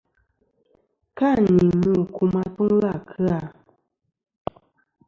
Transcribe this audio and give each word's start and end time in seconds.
Ka 1.17 1.29
ni 1.51 1.65
mu 1.81 1.91
kum 2.15 2.33
atuŋlɨ 2.43 2.87
à 2.93 2.95
kɨ-a. 3.09 3.39